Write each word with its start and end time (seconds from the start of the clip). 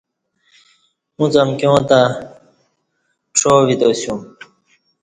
اُݩڅ 1.17 1.33
امکیاں 1.43 1.79
تہ 1.89 1.99
څا 3.37 3.51
ویتاسیوم 3.67 4.19